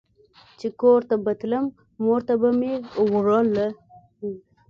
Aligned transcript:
او 0.39 0.53
چې 0.59 0.67
کور 0.81 0.99
ته 1.09 1.15
به 1.23 1.31
تلم 1.39 1.65
مور 2.03 2.19
ته 2.27 2.33
به 2.41 2.49
مې 2.59 2.73
وړله. 3.11 3.67